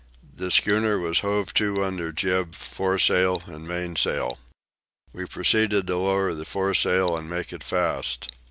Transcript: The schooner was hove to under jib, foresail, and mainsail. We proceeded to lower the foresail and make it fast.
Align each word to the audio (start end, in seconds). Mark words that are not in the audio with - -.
The 0.33 0.49
schooner 0.49 0.97
was 0.97 1.19
hove 1.19 1.53
to 1.53 1.83
under 1.83 2.11
jib, 2.11 2.55
foresail, 2.55 3.43
and 3.45 3.67
mainsail. 3.67 4.39
We 5.13 5.27
proceeded 5.27 5.85
to 5.85 5.95
lower 5.97 6.33
the 6.33 6.43
foresail 6.43 7.15
and 7.15 7.29
make 7.29 7.53
it 7.53 7.63
fast. 7.63 8.31